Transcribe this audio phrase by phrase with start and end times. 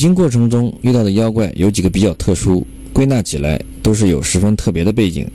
[0.00, 5.28] 经过程中遇到的妖怪有几个比较特殊，归纳起来都是有十分特别的背景，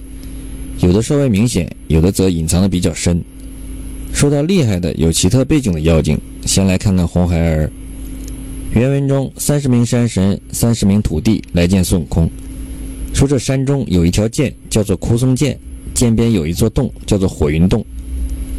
[0.80, 3.24] 有的稍微明显，有的则隐藏的比较深。
[4.12, 6.18] 说到厉害的有奇特背景的妖精，
[6.48, 7.72] 先来看看红孩儿。
[8.74, 12.28] 原文中，三十名山神、三十名土地来见孙悟空，
[13.14, 15.56] 说这山中有一条涧，叫做枯松涧，
[15.94, 17.86] 涧边有一座洞，叫做火云洞。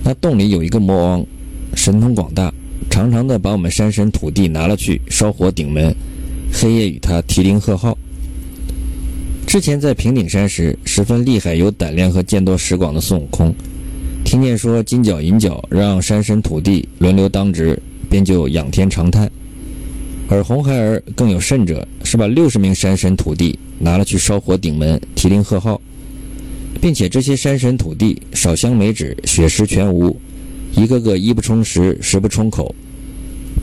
[0.04, 1.26] 那洞里有一个魔王，
[1.74, 2.54] 神通广大，
[2.90, 5.94] 常常的把我们山神土地拿了去烧火顶门，
[6.52, 7.96] 黑夜与他提铃贺号。
[9.46, 13.54] 之前在平顶山时，十分厉害、有胆量和见多识广的孙悟空。
[14.24, 19.30] 听见说金角银角让山神土地轮流当值，便就仰天长叹。
[20.28, 25.80] 而红孩儿更有甚者，是把六十名山神土地拿了去烧火顶门，提铃贺号，
[26.80, 30.18] 并且这些山神土地少香没纸，血食全无，
[30.76, 32.74] 一个个衣不充实，食不充口，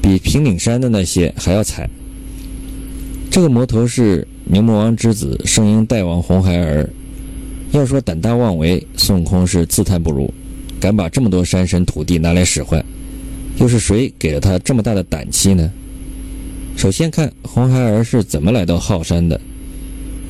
[0.01, 1.87] 比平顶山的那些还要惨。
[3.29, 6.89] 这个魔头是牛魔王之子圣婴大王红孩儿。
[7.71, 10.31] 要说胆大妄为，孙悟空是自叹不如。
[10.79, 12.83] 敢把这么多山神土地拿来使唤，
[13.57, 15.71] 又是谁给了他这么大的胆气呢？
[16.75, 19.39] 首先看红孩儿是怎么来到浩山的。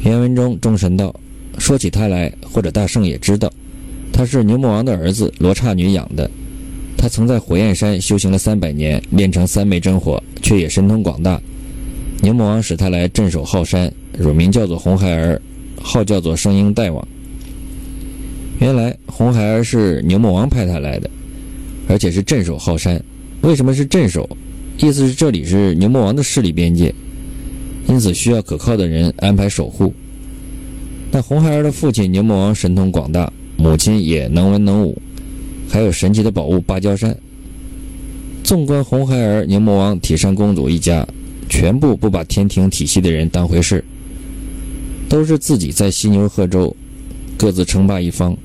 [0.03, 1.15] 原文中众神道
[1.57, 3.51] ：“说起他来，或者大圣也知道，
[4.11, 6.29] 他是牛魔王的儿子罗刹女养的。
[7.03, 11.37] 他曾在火焰山修行了三百年，练成三昧真火，却也神通广大。
[12.21, 15.41] 牛魔王使他来镇守浩山，乳名叫做红孩儿，
[15.81, 17.05] 号叫做圣婴大王。”
[18.61, 21.09] 原来红孩儿是牛魔王派他来的，
[21.89, 23.03] 而且是镇守浩山。
[23.41, 24.25] 为什么是镇守？
[24.77, 26.95] 意思是这里是牛魔王的势力边界，
[27.89, 29.93] 因此需要可靠的人安排守护。
[31.11, 34.97] 那红孩儿的父亲牛魔王神通广大，母亲也能文能武，
[35.73, 37.17] 还有神奇的宝物芭蕉扇。
[38.43, 41.03] 纵观红孩儿、牛魔王、铁扇公主一家，
[41.49, 43.83] 全部不把天庭体系的人当回事，
[45.09, 46.75] 都是自己在犀牛贺州，
[47.39, 48.37] 各自称霸一方。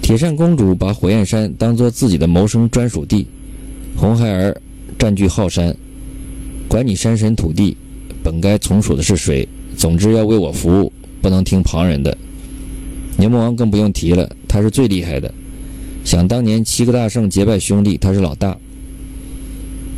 [0.00, 3.26] 铁扇公主把火焰山当做自己的谋生专属地，
[3.94, 4.58] 红孩儿
[4.98, 5.76] 占据浩山，
[6.66, 7.76] 管你山神土地，
[8.22, 9.46] 本该从属的是谁？
[9.76, 10.90] 总之要为我服务，
[11.20, 12.16] 不能听旁人的。
[13.18, 15.30] 牛魔王更不用提了，他是最厉害的。
[16.04, 18.56] 想当年七个大圣结拜兄弟，他是老大。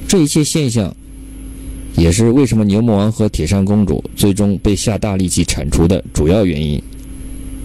[0.08, 0.94] 这一切现象，
[1.96, 6.82] 也是为什么牛魔王和铁扇公主最终被下大力气铲除的主要原因。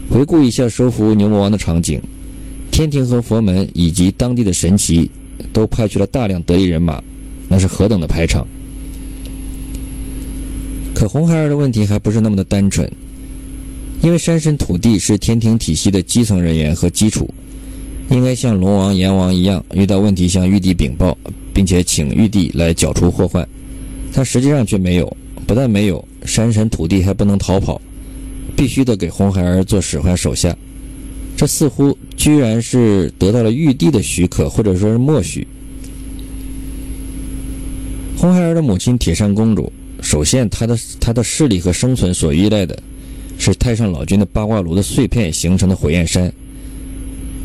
[0.09, 2.01] 回顾一下收服牛魔王的场景。
[2.69, 5.09] 天庭和佛门以及当地的神奇，
[5.51, 7.01] 都派去了大量得力人马，
[7.49, 8.45] 那是何等的排场！
[10.93, 12.87] 可红孩儿的问题还不是那么的单纯，
[14.03, 17.27] 因为山神土地是天庭体系的基层人员和基础，
[18.09, 21.18] 应该像龙王、阎王一样，遇到问题向玉帝禀报，
[21.53, 23.47] 并且请玉帝来剿除祸患。
[24.13, 27.81] 他实际上却没有，不但没有，山神土地还不能逃跑，
[28.56, 30.56] 必须得给红孩儿做使唤手下。
[31.35, 35.46] 这似乎居然是得到了玉帝的许可，或者说是默许。
[38.17, 42.75] 红孩儿的母亲铁扇公主，首先她的她的势力和生存所依赖的，
[43.38, 46.34] 是太上老君的八卦炉的碎片形成的火焰山。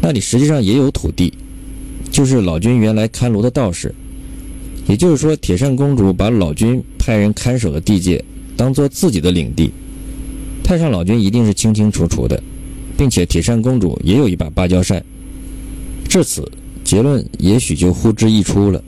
[0.02, 1.32] 那里实际上也有土地，
[2.10, 3.94] 就是老君原来看炉的道士。
[4.86, 8.22] 也就是说，铁扇公主把老君派人看守的地界
[8.56, 9.70] 当做自己的领地，
[10.62, 12.42] 太上老君一定是清清楚楚的。
[12.94, 15.02] 并且铁扇公主也有一把芭蕉扇，
[16.08, 16.48] 至此
[16.84, 18.84] 结论也许就呼之欲出了。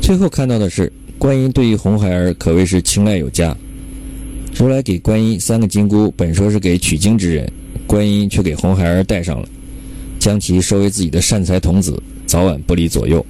[0.00, 3.56] 最后看到的是，观音对于红孩儿可谓是青睐有加。
[4.56, 7.52] 如来给观音三个金箍，本说是给取经之人，
[7.90, 9.48] 观音却给红孩儿戴上了，
[10.20, 13.26] 将其收为自己的善财童子，早晚不离左右。